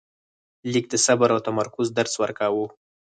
[0.71, 2.65] لیک د صبر او تمرکز درس ورکاوه.